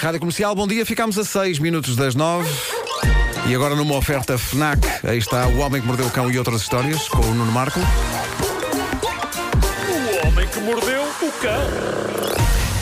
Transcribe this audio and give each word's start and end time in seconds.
Rádio 0.00 0.18
Comercial, 0.18 0.54
bom 0.54 0.66
dia. 0.66 0.86
Ficámos 0.86 1.18
a 1.18 1.24
6 1.24 1.58
minutos 1.58 1.94
das 1.94 2.14
9. 2.14 2.48
E 3.46 3.54
agora 3.54 3.74
numa 3.74 3.96
oferta 3.96 4.38
FNAC, 4.38 4.80
aí 5.06 5.18
está 5.18 5.46
O 5.46 5.58
Homem 5.58 5.82
que 5.82 5.86
Mordeu 5.86 6.06
o 6.06 6.10
Cão 6.10 6.30
e 6.30 6.38
outras 6.38 6.62
histórias, 6.62 7.06
com 7.06 7.20
o 7.20 7.34
Nuno 7.34 7.52
Marco. 7.52 7.78
O 9.90 10.26
homem 10.26 10.48
que 10.48 10.58
mordeu 10.60 11.02
o 11.02 11.32
cão. 11.32 11.60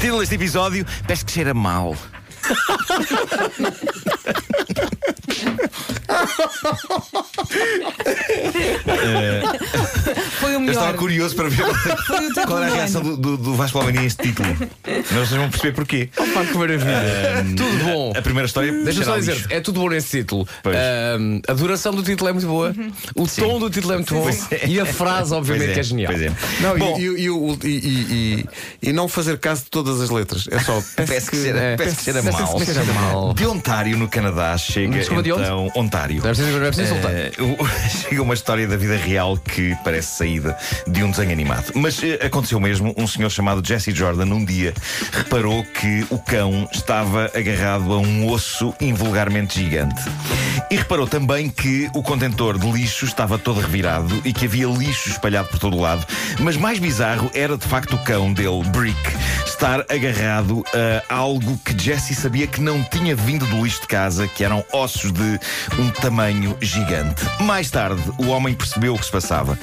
Título 0.01 0.21
deste 0.21 0.37
episódio, 0.37 0.87
parece 1.03 1.25
que 1.25 1.33
cheira 1.33 1.53
mal. 1.53 1.97
Foi 10.41 10.51
o 10.57 10.61
Eu 10.61 10.65
estava 10.69 10.87
melhor. 10.87 10.99
curioso 10.99 11.35
para 11.37 11.49
ver 11.49 11.65
qual 12.47 12.63
era 12.63 12.73
a 12.73 12.75
reação 12.77 13.03
do, 13.03 13.17
do, 13.17 13.37
do 13.37 13.55
Vasco 13.55 13.79
Palmeirinho 13.79 14.05
a 14.05 14.07
este 14.07 14.23
título. 14.23 14.49
Mas 14.87 15.07
vocês 15.29 15.31
vão 15.41 15.49
perceber 15.51 15.73
porquê. 15.75 16.09
Pá, 16.15 16.45
que 16.45 16.57
maravilha. 16.57 17.45
tudo 17.57 17.85
bom. 17.85 18.13
A 18.17 18.23
primeira 18.23 18.47
história. 18.47 18.71
Deixa-me 18.73 18.95
cheira 18.95 19.11
só 19.13 19.19
dizer, 19.19 19.47
é 19.51 19.61
tudo 19.61 19.81
bom 19.81 19.89
nesse 19.89 20.19
título. 20.19 20.47
Ahm, 20.65 21.41
a 21.49 21.53
duração 21.53 21.93
do 21.95 22.03
título 22.03 22.31
é 22.31 22.33
muito 22.33 22.47
boa, 22.47 22.75
o 23.15 23.27
tom 23.27 23.59
do 23.59 23.71
título 23.71 23.95
é 23.95 23.97
muito 23.97 24.15
bom 24.15 24.29
é. 24.29 24.67
e 24.67 24.81
a 24.81 24.87
frase, 24.87 25.35
obviamente, 25.35 25.65
Pois 25.67 25.75
que 25.75 25.81
é 25.81 25.83
genial. 25.83 26.13
Pois 26.13 26.23
é. 26.23 26.33
Não, 26.61 26.77
e- 26.77 26.79
Bom, 26.79 26.99
e, 26.99 27.03
e 27.03 27.29
e- 27.29 27.69
e- 27.69 28.45
e- 28.83 28.89
e 28.91 28.93
não 28.93 29.09
fazer 29.09 29.39
caso 29.39 29.65
de 29.65 29.71
todas 29.71 30.01
as 30.01 30.11
letras. 30.11 30.47
É 30.51 30.59
só. 30.59 30.83
Parece 30.97 31.31
que 31.31 31.37
cheira, 31.37 31.59
é, 31.61 31.77
que 31.77 31.95
cheira 32.03 32.23
mal. 32.23 32.59
mal. 32.95 33.35
De 33.35 33.47
Ontário, 33.47 33.97
no 33.97 34.09
Canadá, 34.09 34.57
chega 34.57 34.99
Desculpa, 34.99 35.23
de 35.23 35.33
onde? 35.33 35.43
então 35.43 35.71
Ontário. 35.75 36.23
É 36.25 36.29
é 36.31 36.71
preciso 36.71 36.89
soltar. 36.89 37.11
Eh, 37.13 37.33
o- 37.41 37.99
chega 38.09 38.23
uma 38.23 38.35
história 38.35 38.67
da 38.67 38.77
vida 38.77 38.97
real 38.97 39.37
que 39.37 39.77
parece 39.85 40.17
saída 40.29 40.57
de 40.87 41.03
um 41.03 41.11
desenho 41.11 41.33
animado. 41.33 41.73
Mas 41.75 42.03
eh, 42.03 42.19
aconteceu 42.25 42.61
mesmo. 42.61 42.95
Um 42.97 43.07
senhor 43.07 43.31
chamado 43.31 43.67
Jesse 43.67 43.91
Jordan, 43.93 44.27
um 44.27 44.45
dia, 44.45 44.75
reparou 45.13 45.65
que 45.65 46.07
o 46.11 46.19
cão 46.19 46.69
estava 46.73 47.31
agarrado 47.35 47.93
a 47.93 47.99
um 47.99 48.29
osso 48.29 48.75
invulgarmente 48.81 49.59
gigante. 49.59 50.03
E 50.71 50.77
reparou 50.77 51.07
também 51.07 51.49
que 51.49 51.89
o 51.95 52.03
contentor 52.03 52.59
de 52.59 52.71
lixo 52.71 53.07
estava 53.07 53.39
todo 53.39 53.61
revirado 53.61 54.21
e 54.25 54.33
que 54.33 54.45
havia 54.45 54.67
lixo 54.67 55.09
espalhado 55.09 55.49
por 55.49 55.59
todo 55.59 55.81
lado. 55.81 56.07
Mas 56.41 56.57
mais 56.57 56.79
bizarro 56.79 57.31
era 57.33 57.57
de 57.57 57.67
facto 57.67 57.95
o 57.95 58.05
cão 58.05 58.33
dele, 58.33 58.63
Brick, 58.71 59.01
estar 59.59 59.85
agarrado 59.89 60.63
a 61.11 61.17
algo 61.17 61.59
que 61.65 61.77
Jesse 61.77 62.15
sabia 62.15 62.47
que 62.47 62.61
não 62.61 62.81
tinha 62.85 63.17
vindo 63.17 63.45
do 63.47 63.65
lixo 63.65 63.81
de 63.81 63.89
casa, 63.89 64.29
que 64.29 64.45
eram 64.45 64.65
ossos 64.73 65.11
de 65.11 65.41
um 65.81 65.91
tamanho 65.91 66.57
gigante. 66.61 67.25
Mais 67.41 67.69
tarde, 67.69 68.01
o 68.19 68.29
homem 68.29 68.55
percebeu 68.55 68.95
o 68.95 68.99
que 68.99 69.05
se 69.05 69.11
passava. 69.11 69.59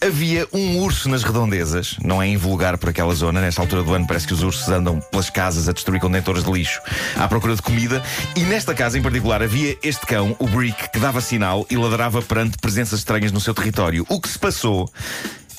Havia 0.00 0.46
um 0.52 0.78
urso 0.78 1.08
nas 1.08 1.24
redondezas, 1.24 1.96
não 2.04 2.22
é 2.22 2.28
invulgar 2.28 2.78
por 2.78 2.90
aquela 2.90 3.12
zona. 3.16 3.40
Nesta 3.40 3.60
altura 3.60 3.82
do 3.82 3.92
ano, 3.92 4.06
parece 4.06 4.28
que 4.28 4.32
os 4.32 4.44
ursos 4.44 4.68
andam 4.68 5.00
pelas 5.00 5.28
casas 5.28 5.68
a 5.68 5.72
destruir 5.72 6.00
contentores 6.00 6.44
de 6.44 6.52
lixo 6.52 6.80
à 7.16 7.26
procura 7.26 7.56
de 7.56 7.62
comida. 7.62 8.00
E 8.36 8.40
nesta 8.40 8.72
casa 8.74 8.96
em 8.96 9.02
particular 9.02 9.42
havia 9.42 9.76
este 9.82 10.06
cão, 10.06 10.36
o 10.38 10.46
Brick, 10.46 10.90
que 10.90 11.00
dava 11.00 11.20
sinal 11.20 11.66
e 11.68 11.76
ladrava 11.76 12.22
perante 12.22 12.58
presenças 12.58 13.00
estranhas 13.00 13.32
no 13.32 13.40
seu 13.40 13.54
território. 13.54 14.06
O 14.08 14.20
que 14.20 14.28
se 14.28 14.38
passou 14.38 14.88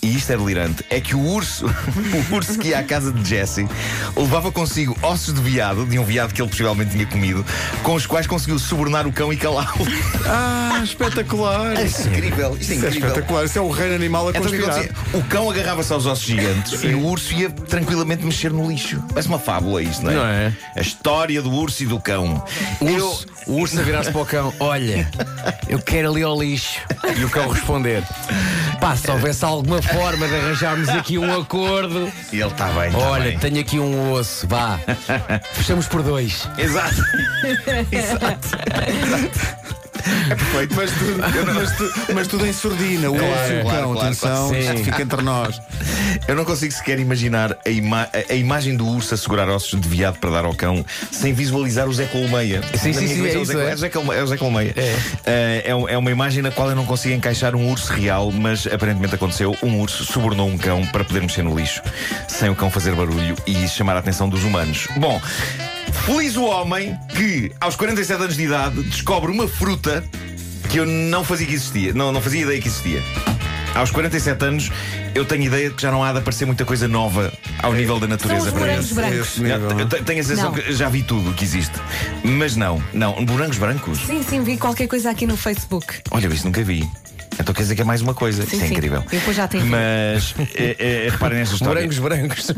e 0.04 0.16
isto 0.16 0.34
é 0.34 0.38
delirante, 0.38 0.84
é 0.90 1.00
que 1.00 1.16
o 1.16 1.20
urso, 1.22 1.66
o 2.32 2.36
urso 2.36 2.60
que 2.60 2.70
ia 2.70 2.80
à 2.80 2.84
casa 2.84 3.12
de 3.12 3.28
Jesse, 3.28 3.68
levava 4.16 4.52
consigo 4.52 4.96
ossos 5.02 5.34
de 5.34 5.42
veado, 5.42 5.86
de 5.86 5.98
um 5.98 6.04
veado 6.04 6.34
que 6.34 6.42
ele 6.42 6.50
possivelmente 6.50 6.92
tinha 6.92 7.06
comido, 7.06 7.46
com 7.82 7.96
os 7.96 8.06
quais 8.06 8.28
conseguiu 8.28 8.60
subornar 8.60 9.08
o 9.08 9.14
cão 9.14 9.32
e 9.32 9.38
calá-lo. 9.38 9.88
Ah, 10.26 10.82
espetacular! 10.84 11.78
É 11.78 11.86
incrível, 11.86 12.58
isto 12.60 12.74
é 12.74 12.76
Isso 12.76 12.86
é 12.86 12.88
incrível. 12.90 13.08
espetacular. 13.10 13.46
Isso 13.46 13.58
é 13.58 13.62
o 13.62 13.70
reino 13.70 13.96
animal 13.96 14.28
a 14.28 14.32
Então, 14.32 14.42
o 14.42 14.46
que 14.46 14.60
conspirar. 14.60 14.90
O 15.14 15.24
cão 15.24 15.50
agarrava-se 15.50 15.94
aos 15.94 16.06
ossos 16.06 16.26
gigantes 16.26 16.84
e 16.84 16.88
o 16.88 17.06
urso 17.06 17.34
ia 17.34 17.50
tranquilamente 17.50 18.26
mexer 18.26 18.52
no 18.52 18.70
lixo. 18.70 19.02
Parece 19.10 19.30
uma 19.30 19.40
fábula 19.40 19.82
isto, 19.82 20.04
não 20.04 20.12
é? 20.12 20.16
Não 20.16 20.26
é? 20.26 20.54
A 20.76 20.82
história 20.82 21.42
do 21.42 21.52
urso 21.52 21.84
e 21.84 21.86
do 21.86 22.00
cão. 22.00 22.44
O 22.82 22.86
urso, 22.86 23.26
o 23.48 23.54
urso 23.54 23.80
a 23.80 23.84
virar-se 23.84 24.12
para 24.12 24.22
o 24.22 24.26
cão: 24.26 24.54
Olha, 24.60 25.10
eu 25.70 25.80
quero 25.80 26.12
ali 26.12 26.24
ao 26.24 26.40
lixo. 26.42 26.80
E 27.18 27.24
o 27.24 27.30
cão 27.30 27.48
responder: 27.50 28.04
Pá, 28.84 28.98
se 28.98 29.10
houvesse 29.10 29.46
alguma 29.46 29.82
forma 29.82 30.28
de 30.28 30.36
arranjarmos 30.36 30.90
aqui 30.90 31.18
um 31.18 31.40
acordo. 31.40 32.12
E 32.34 32.42
ele 32.42 32.52
está 32.52 32.68
bem, 32.68 32.92
tá 32.92 32.98
Olha, 32.98 33.24
bem. 33.30 33.40
tenho 33.40 33.62
aqui 33.62 33.80
um 33.80 34.12
osso, 34.12 34.46
vá. 34.46 34.78
Fechamos 35.54 35.88
por 35.88 36.04
dois. 36.04 36.46
Exato. 36.58 37.02
Exato. 37.90 38.50
É 40.30 40.36
perfeito. 40.36 40.76
Mas 40.76 40.92
tudo, 40.92 41.54
mas, 41.54 41.72
tu- 41.78 42.14
mas 42.14 42.28
tudo 42.28 42.46
em 42.46 42.54
surdina. 42.54 43.10
O 43.10 43.16
Claro, 43.16 43.32
urso 43.34 43.54
e 43.54 43.60
o 43.60 43.62
claro, 43.64 43.78
cão, 43.78 43.94
claro, 43.94 44.00
atenção, 44.08 44.50
claro. 44.50 44.78
fica 44.84 45.02
entre 45.02 45.22
nós. 45.22 45.62
Eu 46.28 46.36
não 46.36 46.46
consigo 46.46 46.72
sequer 46.74 47.00
imaginar 47.00 47.58
a, 47.66 47.70
ima- 47.70 48.08
a- 48.30 48.34
imagem 48.34 48.76
do 48.76 48.88
urso 48.88 49.14
a 49.14 49.18
segurar 49.18 49.50
ossos 49.50 49.80
de 49.80 49.88
veado 49.88 50.18
para 50.20 50.30
dar 50.30 50.46
ao 50.46 50.54
cão 50.54 50.86
sem 51.12 51.34
visualizar 51.34 51.88
o 51.88 51.94
Zé 51.94 52.06
Colmeia. 52.06 52.62
Sim, 52.74 52.94
sim, 52.94 53.08
sim, 53.08 53.18
cabeça 53.18 53.36
é 53.36 53.40
o 53.40 53.44
isso, 53.44 53.52
Zé- 53.54 53.66
é. 53.66 53.72
é 53.72 53.74
o 53.74 53.78
Zé 53.78 53.90
Colmeia. 53.90 54.20
É, 54.20 54.24
o 54.24 54.28
Zé 54.28 54.38
Colmeia. 54.38 54.74
É. 54.76 54.96
Eh, 55.26 55.64
é 55.68 55.76
um- 55.76 55.90
é 55.90 55.98
uma 55.98 56.12
imagem 56.12 56.42
na 56.44 56.52
qual 56.52 56.70
eu 56.70 56.76
não 56.76 56.86
consigo 56.86 57.14
encaixar 57.16 57.56
um 57.56 57.70
urso 57.72 57.92
real, 57.94 58.32
mas 58.32 58.68
aparentemente 58.68 59.16
aconteceu. 59.16 59.56
Um 59.64 59.80
urso 59.80 60.06
subornou 60.06 60.48
um 60.48 60.58
cão 60.58 60.86
para 60.88 61.04
poder 61.04 61.22
mexer 61.22 61.44
no 61.44 61.56
lixo, 61.58 61.82
sem 62.28 62.50
o 62.50 62.56
cão 62.56 62.70
fazer 62.70 62.94
barulho 62.96 63.36
e 63.48 63.68
chamar 63.68 63.96
a 63.96 64.00
atenção 64.00 64.30
dos 64.30 64.44
humanos. 64.44 64.88
Bom. 64.98 65.22
Feliz 66.06 66.36
o 66.36 66.44
homem 66.46 66.98
que, 67.16 67.52
aos 67.62 67.76
47 67.76 68.22
anos 68.22 68.36
de 68.38 68.44
idade, 68.44 68.82
descobre 68.84 69.32
uma 69.32 69.48
fruta 69.48 70.04
que 70.70 70.78
eu 70.80 70.86
não 70.86 71.24
fazia 71.24 71.46
que 71.48 71.54
existia. 71.54 71.94
Não, 71.94 72.12
não 72.12 72.22
fazia 72.22 72.42
ideia 72.42 72.62
que 72.62 72.68
existia. 72.68 73.02
Aos 73.76 73.90
47 73.90 74.46
anos, 74.46 74.72
eu 75.16 75.26
tenho 75.26 75.44
ideia 75.44 75.70
de 75.70 75.76
que 75.76 75.82
já 75.82 75.92
não 75.92 76.04
há 76.04 76.12
de 76.12 76.20
aparecer 76.20 76.46
muita 76.46 76.64
coisa 76.64 76.88
nova 76.88 77.32
ao 77.62 77.74
nível 77.74 78.00
da 78.00 78.06
natureza 78.08 78.42
São 78.42 78.48
os 78.50 78.54
para 78.54 78.68
morangos 78.68 78.92
brancos. 78.92 79.80
Eu 79.80 79.88
te- 79.90 80.04
tenho 80.04 80.20
a 80.20 80.24
sensação 80.24 80.52
Não. 80.52 80.58
que 80.60 80.74
já 80.74 80.90
vi 80.90 81.02
tudo 81.04 81.32
o 81.32 81.34
que 81.34 81.44
existe. 81.44 81.74
Mas 82.24 82.56
não, 82.56 82.82
não. 82.94 83.16
Morangos 83.26 83.58
brancos? 83.58 84.00
Sim, 84.06 84.22
sim, 84.28 84.44
vi 84.44 84.58
qualquer 84.58 84.88
coisa 84.88 85.10
aqui 85.10 85.26
no 85.26 85.36
Facebook. 85.36 86.02
Olha, 86.12 86.28
isso 86.28 86.46
nunca 86.46 86.62
vi. 86.64 86.88
Então 87.40 87.54
quer 87.54 87.62
dizer 87.64 87.76
que 87.76 87.82
é 87.82 87.86
mais 87.86 88.02
uma 88.02 88.14
coisa. 88.14 88.44
Sim, 88.44 88.56
Isso 88.56 88.66
é 88.66 88.68
sim. 88.68 88.74
incrível. 88.74 89.04
Eu 89.12 89.20
depois 89.20 89.36
já 89.38 89.48
tenho. 89.48 89.66
Mas 89.66 90.34
é, 90.56 90.76
é, 91.06 91.10
reparem 91.10 91.40
nesta 91.40 91.56
história. 91.56 91.76
Morangos 91.82 92.00
brancos. 92.00 92.50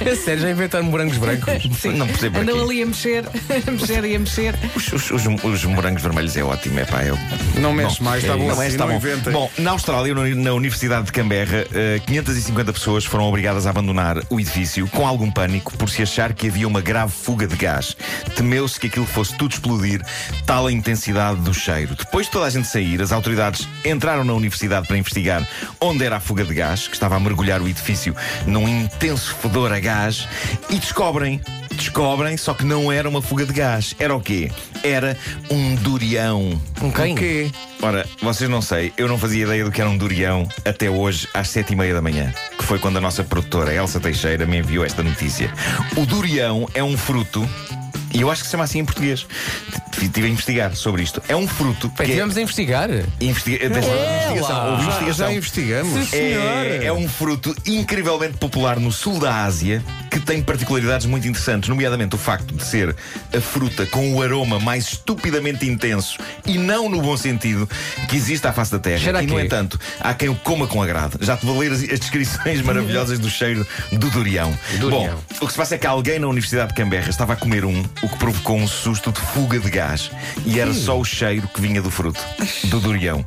é 0.00 0.14
sério, 0.16 0.42
já 0.42 0.50
inventaram 0.50 0.84
morangos 0.84 1.16
brancos? 1.18 1.84
Não 1.84 2.06
percebo 2.06 2.38
Andam 2.40 2.62
ali 2.62 2.82
a 2.82 2.86
mexer, 2.86 3.24
a 3.66 3.70
mexer 3.70 4.04
e 4.04 4.16
a 4.16 4.18
mexer. 4.18 4.54
Os, 4.74 4.92
os- 4.92 5.10
os- 5.10 5.44
os 5.44 5.64
morangos 5.64 6.02
vermelhos 6.02 6.36
é 6.36 6.42
ótimo, 6.42 6.78
é 6.80 6.84
pá. 6.84 7.02
Eu... 7.04 7.18
Não 7.58 7.72
mexe 7.72 8.02
mais, 8.02 8.22
está 8.22 8.36
bom 8.36 8.44
Não 8.46 8.52
assim, 8.54 8.62
é, 8.62 8.66
está 8.68 8.84
não 8.86 8.92
bom. 8.92 8.96
inventem. 8.98 9.32
Bom, 9.32 9.50
na 9.58 9.70
Austrália, 9.72 10.14
na 10.14 10.52
Universidade 10.52 11.06
de 11.06 11.12
Canberra, 11.12 11.66
eh, 11.72 12.00
550 12.06 12.72
pessoas 12.72 13.04
foram 13.04 13.24
obrigadas 13.24 13.66
a 13.66 13.70
abandonar 13.70 14.18
o 14.30 14.38
edifício 14.40 14.86
com 14.88 15.06
algum 15.06 15.30
pânico 15.30 15.76
por 15.76 15.88
se 15.90 16.02
achar 16.02 16.32
que 16.32 16.48
havia 16.48 16.66
uma 16.66 16.80
grave 16.80 17.12
fuga 17.12 17.46
de 17.46 17.56
gás. 17.56 17.96
Temeu-se 18.34 18.78
que 18.78 18.86
aquilo 18.86 19.06
fosse 19.06 19.34
tudo 19.36 19.52
explodir, 19.52 20.00
tal 20.44 20.66
a 20.66 20.72
intensidade 20.72 21.40
do 21.40 21.52
cheiro. 21.54 21.94
Depois 21.96 22.26
de 22.26 22.32
toda 22.32 22.46
a 22.46 22.50
gente 22.50 22.68
sair, 22.68 23.00
as 23.00 23.12
autoridades 23.16 23.66
entraram 23.84 24.24
na 24.24 24.32
universidade 24.32 24.86
para 24.86 24.96
investigar 24.96 25.46
onde 25.80 26.04
era 26.04 26.16
a 26.16 26.20
fuga 26.20 26.44
de 26.44 26.54
gás, 26.54 26.86
que 26.86 26.94
estava 26.94 27.16
a 27.16 27.20
mergulhar 27.20 27.60
o 27.60 27.68
edifício 27.68 28.14
num 28.46 28.68
intenso 28.68 29.34
fedor 29.34 29.72
a 29.72 29.80
gás, 29.80 30.28
e 30.70 30.78
descobrem. 30.78 31.40
Descobrem, 31.74 32.36
só 32.36 32.54
que 32.54 32.64
não 32.64 32.90
era 32.90 33.08
uma 33.08 33.20
fuga 33.20 33.44
de 33.44 33.52
gás. 33.52 33.94
Era 33.98 34.14
o 34.14 34.20
quê? 34.20 34.50
Era 34.82 35.16
um 35.50 35.74
durião. 35.76 36.60
Um 36.80 36.90
quem? 36.90 37.12
O 37.12 37.16
quê? 37.16 37.50
Ora, 37.82 38.06
vocês 38.22 38.48
não 38.48 38.62
sei, 38.62 38.92
eu 38.96 39.06
não 39.08 39.18
fazia 39.18 39.44
ideia 39.44 39.64
do 39.64 39.70
que 39.70 39.80
era 39.80 39.90
um 39.90 39.98
durião 39.98 40.48
até 40.64 40.88
hoje, 40.88 41.28
às 41.34 41.48
sete 41.48 41.74
e 41.74 41.76
meia 41.76 41.92
da 41.92 42.00
manhã, 42.00 42.32
que 42.56 42.64
foi 42.64 42.78
quando 42.78 42.96
a 42.96 43.00
nossa 43.00 43.22
produtora 43.22 43.74
Elsa 43.74 44.00
Teixeira 44.00 44.46
me 44.46 44.58
enviou 44.58 44.84
esta 44.84 45.02
notícia. 45.02 45.52
O 45.96 46.06
durião 46.06 46.68
é 46.72 46.82
um 46.82 46.96
fruto. 46.96 47.46
E 48.14 48.22
eu 48.22 48.30
acho 48.30 48.40
que 48.40 48.46
se 48.46 48.52
chama 48.52 48.64
assim 48.64 48.78
em 48.78 48.84
português. 48.84 49.26
Estive 50.02 50.26
a 50.26 50.30
investigar 50.30 50.74
sobre 50.76 51.02
isto. 51.02 51.22
É 51.28 51.34
um 51.36 51.46
fruto 51.46 51.88
Bem, 51.96 52.06
é, 52.06 52.10
tivemos 52.10 52.36
a 52.36 52.40
investigar. 52.42 52.88
investiga... 53.20 53.68
Deixa- 53.68 53.88
investigação. 53.88 54.70
Houve 54.70 54.82
Já, 54.82 54.88
investigação. 54.88 55.26
já 55.26 55.32
investigamos. 55.32 56.12
É, 56.12 56.84
é 56.86 56.92
um 56.92 57.08
fruto 57.08 57.54
incrivelmente 57.66 58.36
popular 58.38 58.78
no 58.78 58.92
sul 58.92 59.18
da 59.18 59.44
Ásia 59.44 59.82
que 60.10 60.20
tem 60.20 60.42
particularidades 60.42 61.06
muito 61.06 61.28
interessantes, 61.28 61.68
nomeadamente 61.68 62.14
o 62.14 62.18
facto 62.18 62.54
de 62.54 62.64
ser 62.64 62.94
a 63.36 63.40
fruta 63.40 63.84
com 63.86 64.14
o 64.14 64.22
aroma 64.22 64.58
mais 64.58 64.84
estupidamente 64.88 65.68
intenso 65.68 66.18
e 66.46 66.56
não 66.56 66.88
no 66.88 67.02
bom 67.02 67.16
sentido 67.16 67.68
que 68.08 68.16
existe 68.16 68.46
à 68.46 68.52
face 68.52 68.72
da 68.72 68.78
Terra. 68.78 68.98
Cheira 68.98 69.22
e, 69.22 69.26
no 69.26 69.38
entanto, 69.38 69.78
há 70.00 70.14
quem 70.14 70.28
o 70.30 70.34
coma 70.34 70.66
com 70.66 70.82
agrado. 70.82 71.18
Já 71.20 71.36
te 71.36 71.44
vou 71.44 71.58
ler 71.58 71.70
as, 71.72 71.82
as 71.82 72.00
descrições 72.00 72.62
maravilhosas 72.62 73.18
do 73.18 73.28
cheiro 73.28 73.66
do 73.92 74.08
durião. 74.10 74.56
Durião. 74.78 74.90
Bom, 75.16 75.22
o 75.40 75.46
que 75.46 75.52
se 75.52 75.58
passa 75.58 75.74
é 75.74 75.78
que 75.78 75.86
alguém 75.86 76.18
na 76.18 76.28
Universidade 76.28 76.68
de 76.68 76.74
Canberra 76.74 77.10
estava 77.10 77.34
a 77.34 77.36
comer 77.36 77.64
um, 77.64 77.84
o 78.02 78.08
que 78.08 78.16
provocou 78.16 78.56
um 78.56 78.66
susto 78.66 79.12
de 79.12 79.20
fuga 79.20 79.58
de 79.58 79.70
gás. 79.70 79.85
E 80.44 80.58
era 80.58 80.72
só 80.72 80.98
o 80.98 81.04
cheiro 81.04 81.48
que 81.48 81.60
vinha 81.60 81.80
do 81.80 81.90
fruto, 81.90 82.20
do 82.64 82.80
durião. 82.80 83.26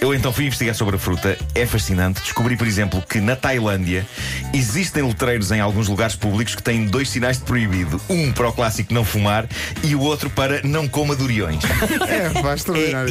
Eu 0.00 0.14
então 0.14 0.32
fui 0.32 0.46
investigar 0.46 0.74
sobre 0.74 0.96
a 0.96 0.98
fruta. 0.98 1.36
É 1.54 1.66
fascinante. 1.66 2.20
Descobri, 2.22 2.56
por 2.56 2.66
exemplo, 2.66 3.02
que 3.02 3.20
na 3.20 3.36
Tailândia 3.36 4.06
existem 4.52 5.02
letreiros 5.02 5.50
em 5.50 5.60
alguns 5.60 5.88
lugares 5.88 6.14
públicos 6.14 6.54
que 6.54 6.62
têm 6.62 6.86
dois 6.86 7.08
sinais 7.10 7.38
de 7.38 7.44
proibido. 7.44 8.00
Um 8.08 8.32
para 8.32 8.48
o 8.48 8.52
clássico 8.52 8.92
não 8.94 9.04
fumar 9.04 9.46
e 9.82 9.94
o 9.94 10.00
outro 10.00 10.30
para 10.30 10.60
não 10.62 10.88
coma 10.88 11.14
duriões. 11.14 11.62
É, 12.08 12.30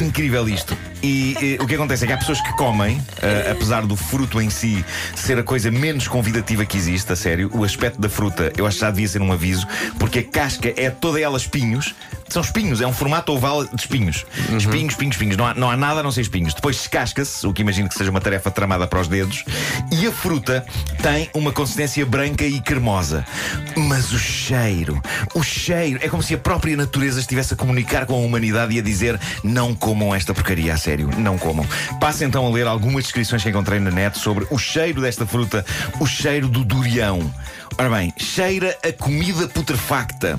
incrível 0.00 0.48
isto. 0.48 0.76
E 1.02 1.56
eh, 1.58 1.62
o 1.62 1.66
que 1.66 1.74
acontece 1.74 2.04
é 2.04 2.06
que 2.06 2.12
há 2.12 2.16
pessoas 2.16 2.40
que 2.40 2.52
comem, 2.54 3.00
eh, 3.22 3.50
apesar 3.50 3.86
do 3.86 3.96
fruto 3.96 4.40
em 4.40 4.50
si 4.50 4.84
ser 5.14 5.38
a 5.38 5.42
coisa 5.42 5.70
menos 5.70 6.08
convidativa 6.08 6.64
que 6.64 6.76
existe, 6.76 7.12
a 7.12 7.16
sério, 7.16 7.50
o 7.54 7.64
aspecto 7.64 8.00
da 8.00 8.08
fruta 8.08 8.52
eu 8.56 8.66
acho 8.66 8.76
que 8.76 8.80
já 8.80 8.90
devia 8.90 9.08
ser 9.08 9.22
um 9.22 9.32
aviso, 9.32 9.66
porque 9.98 10.20
a 10.20 10.24
casca 10.24 10.72
é 10.76 10.90
toda 10.90 11.20
ela 11.20 11.36
espinhos. 11.36 11.94
São 12.28 12.42
espinhos, 12.42 12.82
é 12.82 12.86
um 12.86 12.92
formato 12.92 13.32
oval 13.32 13.64
de 13.64 13.80
espinhos. 13.80 14.26
Espinhos, 14.54 14.92
espinhos, 14.92 15.14
espinhos. 15.14 15.36
Não 15.36 15.46
há, 15.46 15.54
não 15.54 15.70
há 15.70 15.76
nada 15.76 16.00
a 16.00 16.02
não 16.02 16.12
ser 16.12 16.20
espinhos. 16.20 16.52
Depois 16.52 16.76
descasca-se, 16.76 17.46
o 17.46 17.54
que 17.54 17.62
imagino 17.62 17.88
que 17.88 17.94
seja 17.94 18.10
uma 18.10 18.20
tarefa 18.20 18.50
tramada 18.50 18.86
para 18.86 19.00
os 19.00 19.08
dedos, 19.08 19.44
e 19.90 20.06
a 20.06 20.12
fruta 20.12 20.66
tem 21.02 21.30
uma 21.32 21.52
consistência 21.52 22.04
branca 22.04 22.44
e 22.44 22.60
cremosa. 22.60 23.24
Mas 23.76 24.12
o 24.12 24.18
cheiro, 24.18 25.00
o 25.34 25.42
cheiro, 25.42 26.00
é 26.02 26.08
como 26.08 26.22
se 26.22 26.34
a 26.34 26.38
própria 26.38 26.76
natureza 26.76 27.18
estivesse 27.18 27.54
a 27.54 27.56
comunicar 27.56 28.04
com 28.04 28.14
a 28.14 28.18
humanidade 28.18 28.74
e 28.74 28.78
a 28.78 28.82
dizer: 28.82 29.18
não 29.42 29.74
comam 29.74 30.14
esta 30.14 30.34
porcaria, 30.34 30.74
a 30.74 30.76
sério, 30.88 31.10
não 31.18 31.36
comam. 31.36 31.66
Passe 32.00 32.24
então 32.24 32.46
a 32.46 32.50
ler 32.50 32.66
algumas 32.66 33.04
descrições 33.04 33.42
que 33.42 33.50
encontrei 33.50 33.78
na 33.78 33.90
net 33.90 34.16
sobre 34.18 34.46
o 34.50 34.56
cheiro 34.56 35.02
desta 35.02 35.26
fruta, 35.26 35.62
o 36.00 36.06
cheiro 36.06 36.48
do 36.48 36.64
durião. 36.64 37.30
Ora 37.76 37.90
bem, 37.90 38.10
cheira 38.16 38.74
a 38.82 38.90
comida 38.90 39.46
putrefacta. 39.48 40.38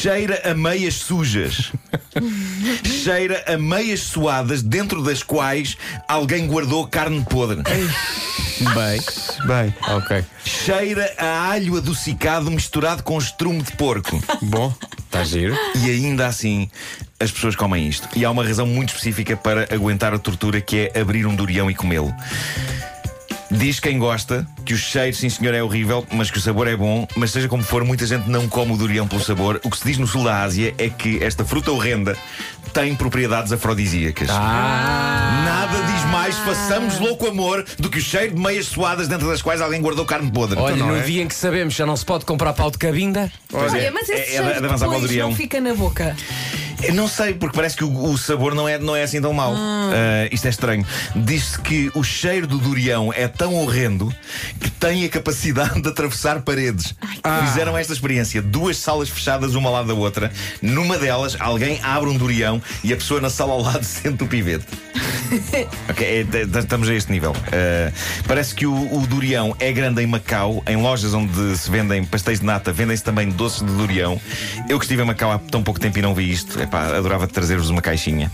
Cheira 0.00 0.40
a 0.50 0.54
meias 0.54 0.94
sujas. 0.94 1.72
Cheira 3.04 3.44
a 3.46 3.58
meias 3.58 4.00
suadas 4.00 4.62
dentro 4.62 5.02
das 5.02 5.22
quais 5.22 5.76
alguém 6.08 6.46
guardou 6.46 6.86
carne 6.86 7.22
podre. 7.22 7.62
Bem, 7.62 9.00
Bem, 9.46 9.74
ok. 9.94 10.24
Cheira 10.42 11.12
a 11.18 11.50
alho 11.50 11.76
adocicado 11.76 12.50
misturado 12.50 13.02
com 13.02 13.18
estrume 13.18 13.62
de 13.62 13.72
porco. 13.72 14.18
bom. 14.40 14.74
Está 15.04 15.22
giro. 15.22 15.54
E 15.74 15.90
ainda 15.90 16.26
assim, 16.26 16.70
as 17.18 17.30
pessoas 17.30 17.54
comem 17.54 17.86
isto. 17.86 18.08
E 18.16 18.24
há 18.24 18.30
uma 18.30 18.42
razão 18.42 18.66
muito 18.66 18.90
específica 18.90 19.36
para 19.36 19.68
aguentar 19.70 20.14
a 20.14 20.18
tortura 20.18 20.62
que 20.62 20.90
é 20.94 20.98
abrir 20.98 21.26
um 21.26 21.36
durião 21.36 21.70
e 21.70 21.74
comê-lo. 21.74 22.14
Diz 23.50 23.80
quem 23.80 23.98
gosta 23.98 24.46
que 24.64 24.72
o 24.74 24.76
cheiro, 24.76 25.14
sim 25.16 25.28
senhor, 25.28 25.52
é 25.54 25.62
horrível, 25.62 26.06
mas 26.12 26.30
que 26.30 26.38
o 26.38 26.40
sabor 26.40 26.68
é 26.68 26.76
bom. 26.76 27.06
Mas 27.16 27.32
seja 27.32 27.48
como 27.48 27.62
for, 27.64 27.82
muita 27.84 28.06
gente 28.06 28.28
não 28.28 28.48
come 28.48 28.72
o 28.72 28.76
durião 28.76 29.08
pelo 29.08 29.20
sabor. 29.22 29.60
O 29.64 29.70
que 29.70 29.76
se 29.76 29.84
diz 29.84 29.98
no 29.98 30.06
sul 30.06 30.22
da 30.24 30.42
Ásia 30.42 30.72
é 30.78 30.88
que 30.88 31.22
esta 31.22 31.44
fruta 31.44 31.72
horrenda 31.72 32.16
tem 32.72 32.94
propriedades 32.94 33.52
afrodisíacas. 33.52 34.28
Nada 34.28 35.82
diz 35.92 36.04
mais, 36.12 36.36
façamos 36.38 37.00
louco 37.00 37.26
amor, 37.26 37.64
do 37.78 37.90
que 37.90 37.98
o 37.98 38.00
cheiro 38.00 38.34
de 38.34 38.40
meias 38.40 38.66
suadas 38.66 39.08
dentro 39.08 39.26
das 39.28 39.42
quais 39.42 39.60
alguém 39.60 39.80
guardou 39.80 40.04
carne 40.04 40.30
podre. 40.30 40.56
Olha, 40.58 40.76
não 40.76 40.88
no 40.88 40.96
é? 40.96 41.00
dia 41.02 41.22
em 41.22 41.26
que 41.26 41.34
sabemos 41.34 41.74
já 41.74 41.84
não 41.84 41.96
se 41.96 42.04
pode 42.04 42.24
comprar 42.24 42.52
pau 42.52 42.70
de 42.70 42.78
cabinda. 42.78 43.32
Pois 43.48 43.72
Olha, 43.72 43.80
é, 43.80 43.90
mas 43.90 44.08
é- 44.08 44.12
esse 44.14 44.22
é 44.22 44.24
de- 44.24 44.30
cheiro 44.30 44.60
de 44.60 44.66
o 44.74 44.78
depois 44.78 45.16
não 45.16 45.34
fica 45.34 45.60
na 45.60 45.74
boca. 45.74 46.16
Eu 46.82 46.94
não 46.94 47.06
sei, 47.06 47.34
porque 47.34 47.54
parece 47.54 47.76
que 47.76 47.84
o, 47.84 48.04
o 48.10 48.16
sabor 48.16 48.54
não 48.54 48.68
é, 48.68 48.78
não 48.78 48.96
é 48.96 49.02
assim 49.02 49.20
tão 49.20 49.32
mau. 49.32 49.54
Ah, 49.54 50.28
isto 50.30 50.46
é 50.46 50.50
estranho. 50.50 50.86
Diz-se 51.14 51.60
que 51.60 51.90
o 51.94 52.02
cheiro 52.02 52.46
do 52.46 52.58
durião 52.58 53.12
é 53.12 53.28
tão 53.28 53.54
horrendo 53.54 54.14
que 54.58 54.70
tem 54.70 55.04
a 55.04 55.08
capacidade 55.08 55.80
de 55.80 55.88
atravessar 55.88 56.40
paredes. 56.42 56.94
Fizeram 57.46 57.76
esta 57.76 57.92
experiência. 57.92 58.40
Duas 58.40 58.76
salas 58.76 59.08
fechadas, 59.08 59.54
uma 59.54 59.68
ao 59.68 59.74
lado 59.74 59.88
da 59.88 59.94
outra. 59.94 60.32
Numa 60.62 60.98
delas, 60.98 61.36
alguém 61.38 61.80
abre 61.82 62.08
um 62.08 62.16
durião 62.16 62.62
e 62.82 62.92
a 62.92 62.96
pessoa 62.96 63.20
na 63.20 63.30
sala 63.30 63.52
ao 63.52 63.62
lado 63.62 63.84
sente 63.84 64.24
o 64.24 64.26
pivete. 64.26 64.66
Ok, 65.88 66.06
é, 66.06 66.58
estamos 66.58 66.88
a 66.88 66.94
este 66.94 67.10
nível. 67.10 67.34
Ah, 67.52 67.92
parece 68.26 68.54
que 68.54 68.66
o, 68.66 68.94
o 68.94 69.06
durião 69.06 69.54
é 69.58 69.72
grande 69.72 70.02
em 70.02 70.06
Macau, 70.06 70.62
em 70.66 70.76
lojas 70.76 71.14
onde 71.14 71.56
se 71.56 71.70
vendem 71.70 72.04
pastéis 72.04 72.40
de 72.40 72.46
nata, 72.46 72.72
vendem-se 72.72 73.02
também 73.02 73.28
doces 73.28 73.60
de 73.60 73.72
durião. 73.72 74.20
Eu 74.68 74.78
que 74.78 74.84
estive 74.84 75.02
em 75.02 75.06
Macau 75.06 75.30
há 75.30 75.38
tão 75.38 75.62
pouco 75.62 75.80
tempo 75.80 75.98
e 75.98 76.02
não 76.02 76.14
vi 76.14 76.30
isto, 76.30 76.60
epá, 76.60 76.96
adorava 76.96 77.26
trazer-vos 77.26 77.70
uma 77.70 77.82
caixinha. 77.82 78.30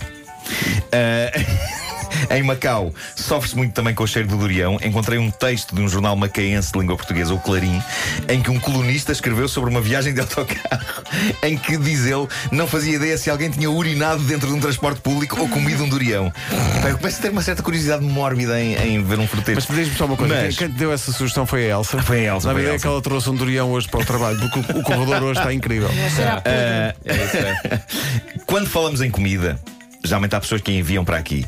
Ah, 0.93 1.76
Em 2.31 2.43
Macau, 2.43 2.93
sofre-se 3.15 3.57
muito 3.57 3.73
também 3.73 3.95
com 3.95 4.05
o 4.05 4.07
cheiro 4.07 4.29
do 4.29 4.37
durião. 4.37 4.79
Encontrei 4.83 5.19
um 5.19 5.31
texto 5.31 5.75
de 5.75 5.81
um 5.81 5.89
jornal 5.89 6.17
macaense 6.17 6.73
de 6.73 6.79
língua 6.79 6.97
portuguesa, 6.97 7.33
o 7.35 7.39
Clarim, 7.39 7.81
em 8.29 8.41
que 8.43 8.51
um 8.51 8.59
colunista 8.59 9.13
escreveu 9.13 9.49
sobre 9.49 9.71
uma 9.71 9.81
viagem 9.81 10.13
de 10.15 10.21
autocarro, 10.21 11.03
em 11.43 11.57
que, 11.57 11.77
diz 11.77 12.05
ele, 12.07 12.27
não 12.51 12.67
fazia 12.67 12.97
ideia 12.97 13.17
se 13.19 13.31
alguém 13.31 13.51
tinha 13.51 13.71
urinado 13.71 14.23
dentro 14.25 14.49
de 14.49 14.55
um 14.55 14.61
transporte 14.61 15.01
público 15.01 15.41
ou 15.41 15.49
comido 15.49 15.85
um 15.85 15.89
durião. 15.89 16.33
Pá, 16.83 16.89
Eu 16.91 16.99
começo 16.99 17.19
a 17.19 17.23
ter 17.23 17.31
uma 17.31 17.43
certa 17.43 17.63
curiosidade 17.63 18.05
mórbida 18.05 18.61
em, 18.61 18.75
em 18.75 19.03
ver 19.03 19.19
um 19.19 19.27
fruteiro. 19.27 19.61
Mas 19.67 19.77
diz-me 19.79 19.97
só 19.97 20.07
uma 20.07 20.17
coisa: 20.17 20.35
Mas- 20.35 20.57
quem, 20.57 20.67
quem 20.69 20.75
te 20.75 20.79
deu 20.79 20.93
essa 20.93 21.13
sugestão 21.13 21.47
foi 21.47 21.71
a 21.71 21.77
Elsa. 21.77 22.03
Foi 22.03 22.27
a 22.29 22.35
Elsa, 22.35 22.49
Na 22.49 22.53
foi 22.55 22.63
a 22.63 22.65
verdade 22.65 22.69
é 22.71 22.75
Elsa. 22.75 22.83
que 22.83 22.89
ela 22.89 23.03
trouxe 23.03 23.31
um 23.31 23.35
durião 23.35 23.71
hoje 23.73 23.89
para 23.89 24.01
o 24.01 24.05
trabalho, 24.05 24.39
porque 24.39 24.73
o, 24.73 24.79
o 24.81 24.83
corredor 24.83 25.23
hoje 25.23 25.39
está 25.41 25.53
incrível. 25.53 25.89
É 25.91 26.07
isso, 26.07 27.37
é. 27.37 27.81
Quando 28.47 28.67
falamos 28.69 29.01
em 29.01 29.11
comida, 29.11 29.59
geralmente 30.05 30.35
há 30.35 30.41
pessoas 30.41 30.61
que 30.61 30.73
enviam 30.73 31.05
para 31.05 31.17
aqui. 31.19 31.47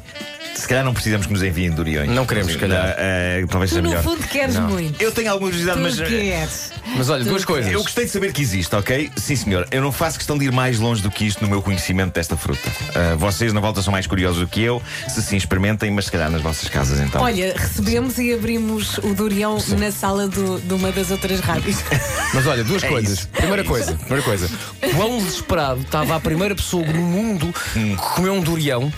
Se 0.59 0.67
calhar 0.67 0.85
não 0.85 0.93
precisamos 0.93 1.27
que 1.27 1.33
nos 1.33 1.43
enviem 1.43 1.71
duriões. 1.71 2.11
Não 2.11 2.27
queremos, 2.27 2.53
se 2.53 2.59
calhar. 2.59 2.95
Eh, 2.99 3.45
talvez 3.49 3.71
Tu, 3.71 3.75
seja 3.75 3.83
no 3.83 3.89
melhor. 3.91 4.03
fundo, 4.03 4.27
queres 4.27 4.57
muito. 4.59 5.01
Eu 5.01 5.13
tenho 5.13 5.31
alguma 5.31 5.49
curiosidade, 5.51 5.79
Tu 5.79 5.83
mas. 5.83 6.01
eh, 6.01 6.05
queres. 6.05 6.73
Mas 6.97 7.09
olha, 7.11 7.23
duas 7.25 7.45
coisas. 7.45 7.71
Eu 7.73 7.83
gostei 7.83 8.07
de 8.07 8.11
saber 8.11 8.33
que 8.33 8.43
existe, 8.43 8.75
ok? 8.75 9.11
Sim, 9.17 9.37
senhor. 9.37 9.69
Eu 9.71 9.81
não 9.83 9.93
faço 9.93 10.17
questão 10.19 10.37
de 10.37 10.47
ir 10.47 10.53
mais 10.53 10.79
longe 10.79 11.01
do 11.03 11.11
que 11.11 11.25
isto 11.27 11.43
no 11.45 11.49
meu 11.49 11.63
conhecimento 11.63 12.13
desta 12.15 12.37
fruta. 12.37 12.69
Ah, 12.95 13.15
vocês, 13.17 13.53
na 13.53 13.61
volta, 13.61 13.83
são 13.83 13.93
mais 13.93 14.07
curiosos 14.07 14.41
do 14.41 14.49
que 14.49 14.61
eu. 14.63 14.83
Se 15.09 15.23
sim, 15.23 15.37
experimentem, 15.37 15.91
mas 15.93 16.07
se 16.07 16.13
calhar 16.13 16.31
nas 16.31 16.43
vossas 16.43 16.69
casas 16.69 16.99
então. 17.01 17.23
Olha, 17.23 17.55
recebemos 17.57 18.19
e 18.19 18.33
abrimos 18.33 18.99
o 18.99 19.15
Durião 19.15 19.59
na 19.79 19.93
sala 19.93 20.27
do- 20.27 20.59
de 20.61 20.75
uma 20.75 20.91
das 20.91 21.11
outras 21.11 21.41
rádios. 21.41 21.77
Mas 22.35 22.47
olha, 22.47 22.63
duas 22.63 22.83
É 22.83 22.89
coisas. 22.89 23.21
isso. 23.21 23.29
Primeira 23.29 23.65
coisa, 23.65 23.95
primeira 23.95 24.23
coisa. 24.23 24.51
Quão 24.95 25.19
desesperado 25.19 25.81
estava 25.81 26.15
a 26.17 26.21
primeira 26.21 26.55
pessoa 26.55 26.85
no 26.87 27.01
mundo 27.01 27.55
que 27.73 27.97
comeu 28.15 28.35
um 28.35 28.41
durião, 28.41 28.93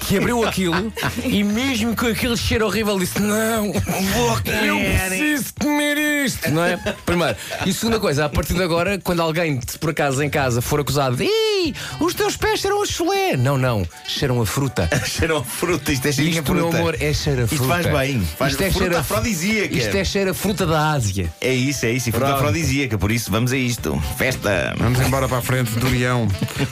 que 0.00 0.18
abriu 0.18 0.46
aquilo 0.46 0.92
e 1.24 1.42
mesmo 1.44 1.94
com 1.96 2.06
aquele 2.06 2.36
cheiro 2.36 2.66
horrível 2.66 2.98
disse: 2.98 3.20
Não, 3.20 3.72
Vou 3.72 4.36
eu 4.64 4.76
preciso 5.08 5.54
comer 5.60 5.96
isto, 6.24 6.50
não 6.50 6.64
é? 6.64 6.76
Primeiro. 7.04 7.36
E 7.64 7.72
segunda 7.72 7.98
coisa, 8.00 8.24
a 8.24 8.28
partir 8.28 8.54
de 8.54 8.62
agora, 8.62 8.98
quando 9.02 9.20
alguém, 9.22 9.60
por 9.80 9.90
acaso 9.90 10.22
em 10.22 10.30
casa, 10.30 10.60
for 10.60 10.80
acusado 10.80 11.16
de 11.16 11.24
Ih, 11.24 11.74
os 12.00 12.14
teus 12.14 12.36
pés 12.36 12.60
cheiram 12.60 12.82
a 12.82 12.86
chulé. 12.86 13.36
Não, 13.36 13.56
não, 13.58 13.86
cheiram 14.06 14.40
a 14.40 14.46
fruta. 14.46 14.88
Cheiram 15.06 15.38
a 15.38 15.44
fruta, 15.44 15.92
isto 15.92 16.06
é 16.08 16.12
cheirinho 16.12 16.38
a 16.38 16.40
Isto, 16.40 16.54
meu 16.54 16.68
amor, 16.68 16.96
é 17.00 17.12
cheiro 17.12 17.40
a 17.42 17.44
Isto 17.44 17.56
fruta. 17.56 17.72
faz 17.72 17.86
bem, 17.86 18.20
faz 18.38 18.52
Isto 18.52 18.62
é 18.62 18.70
fruta 18.70 18.78
cheiro 18.78 18.96
a- 18.96 19.00
afrodisíaca. 19.00 19.74
Isto 19.76 19.96
é 19.96 20.04
cheiro 20.04 20.30
a 20.30 20.34
fruta 20.34 20.66
da 20.66 20.90
Ásia. 20.92 21.32
É 21.40 21.52
isso, 21.52 21.86
é 21.86 21.90
isso. 21.92 22.08
E 22.08 22.12
fruta 22.12 22.26
Pronto. 22.26 22.38
afrodisíaca, 22.40 22.98
por 22.98 23.10
isso 23.10 23.30
vamos 23.30 23.52
a 23.52 23.56
isto. 23.56 24.00
Festa! 24.18 24.74
Vamos 24.78 25.00
embora 25.00 25.28
para 25.28 25.38
a 25.38 25.42
frente, 25.42 25.70
durião. 25.78 26.28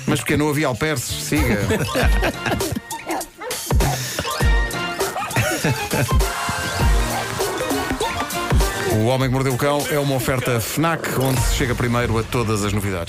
Mas 0.06 0.20
porque 0.20 0.36
não 0.36 0.48
havia 0.48 0.66
alperces, 0.66 1.24
siga. 1.24 1.58
O 9.04 9.08
Homem 9.08 9.28
que 9.28 9.34
Mordeu 9.34 9.52
o 9.52 9.58
Cão 9.58 9.84
é 9.90 9.98
uma 9.98 10.14
oferta 10.14 10.58
FNAC, 10.58 11.20
onde 11.20 11.38
se 11.38 11.56
chega 11.56 11.74
primeiro 11.74 12.16
a 12.16 12.22
todas 12.22 12.64
as 12.64 12.72
novidades. 12.72 13.02